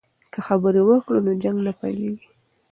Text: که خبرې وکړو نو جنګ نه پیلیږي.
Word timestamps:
که 0.33 0.39
خبرې 0.47 0.81
وکړو 0.85 1.19
نو 1.25 1.31
جنګ 1.43 1.57
نه 1.65 1.71
پیلیږي. 1.79 2.29